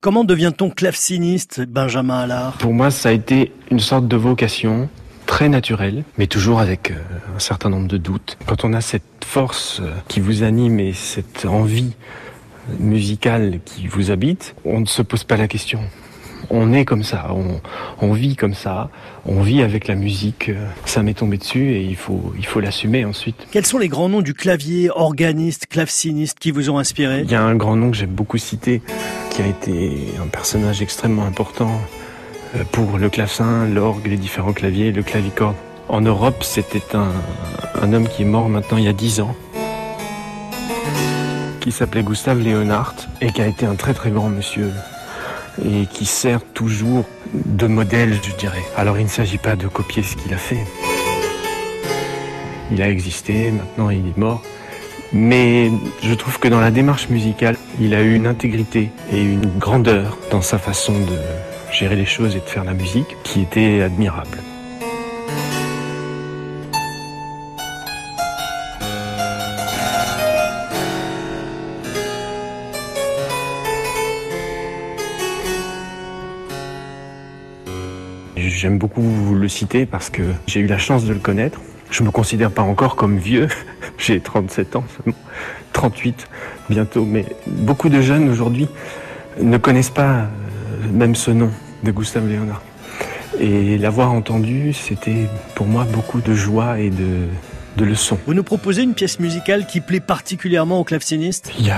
[0.00, 2.56] Comment devient-on claveciniste, Benjamin Allard?
[2.58, 4.88] Pour moi, ça a été une sorte de vocation
[5.26, 6.94] très naturelle, mais toujours avec euh,
[7.34, 8.38] un certain nombre de doutes.
[8.46, 11.96] Quand on a cette force euh, qui vous anime et cette envie
[12.78, 15.80] musicale qui vous habite, on ne se pose pas la question
[16.50, 17.28] on est comme ça,
[18.00, 18.90] on, vit comme ça,
[19.26, 20.48] on vit avec la musique.
[20.48, 23.46] Euh, ça m'est tombé dessus et il faut, il faut l'assumer ensuite.
[23.50, 27.22] Quels sont les grands noms du clavier, organiste, claveciniste qui vous ont inspiré?
[27.24, 28.80] Il y a un grand nom que j'aime beaucoup citer,
[29.30, 31.80] qui a été un personnage extrêmement important
[32.56, 35.56] euh, pour le clavecin, l'orgue, les différents claviers, le clavicorde.
[35.88, 37.12] En Europe, c'était un,
[37.80, 39.34] un homme qui est mort maintenant il y a dix ans,
[41.60, 44.70] qui s'appelait Gustave Leonhardt et qui a été un très très grand monsieur
[45.64, 47.04] et qui sert toujours
[47.34, 48.64] de modèle, je dirais.
[48.76, 50.64] Alors il ne s'agit pas de copier ce qu'il a fait.
[52.70, 54.42] Il a existé, maintenant il est mort.
[55.12, 55.70] Mais
[56.02, 60.18] je trouve que dans la démarche musicale, il a eu une intégrité et une grandeur
[60.30, 61.18] dans sa façon de
[61.72, 64.38] gérer les choses et de faire la musique qui était admirable.
[78.48, 81.60] J'aime beaucoup le citer parce que j'ai eu la chance de le connaître.
[81.90, 83.48] Je me considère pas encore comme vieux.
[83.98, 85.18] j'ai 37 ans seulement.
[85.72, 86.26] 38
[86.70, 87.04] bientôt.
[87.04, 88.68] Mais beaucoup de jeunes aujourd'hui
[89.40, 90.26] ne connaissent pas euh,
[90.92, 91.50] même ce nom
[91.84, 92.62] de Gustave Léonard.
[93.38, 97.28] Et l'avoir entendu, c'était pour moi beaucoup de joie et de,
[97.76, 98.18] de leçons.
[98.26, 101.76] Vous nous proposez une pièce musicale qui plaît particulièrement aux clavecinistes Il y a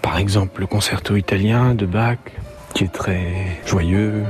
[0.00, 2.18] par exemple le concerto italien de Bach
[2.74, 4.24] qui est très joyeux,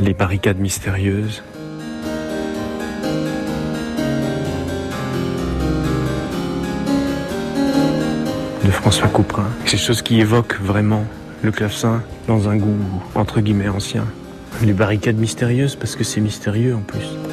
[0.00, 1.42] Les barricades mystérieuses.
[8.64, 9.48] De François Couperin.
[9.70, 11.04] Des choses qui évoquent vraiment
[11.42, 12.76] le clavecin dans un goût
[13.14, 14.04] entre guillemets ancien.
[14.62, 17.27] Les barricades mystérieuses parce que c'est mystérieux en plus.